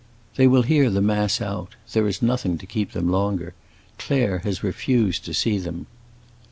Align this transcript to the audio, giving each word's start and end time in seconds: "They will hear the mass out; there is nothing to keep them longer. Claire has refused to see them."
"They 0.35 0.47
will 0.47 0.63
hear 0.63 0.89
the 0.89 0.99
mass 0.99 1.39
out; 1.41 1.75
there 1.93 2.07
is 2.07 2.23
nothing 2.23 2.57
to 2.57 2.65
keep 2.65 2.93
them 2.93 3.09
longer. 3.11 3.53
Claire 3.99 4.39
has 4.39 4.63
refused 4.63 5.23
to 5.25 5.33
see 5.35 5.59
them." 5.59 5.85